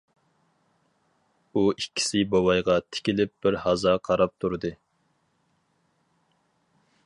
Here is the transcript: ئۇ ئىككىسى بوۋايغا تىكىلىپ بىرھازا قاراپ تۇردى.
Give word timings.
ئۇ 1.53 1.61
ئىككىسى 1.73 2.23
بوۋايغا 2.31 2.79
تىكىلىپ 2.95 3.33
بىرھازا 3.47 3.95
قاراپ 4.09 4.35
تۇردى. 4.45 4.75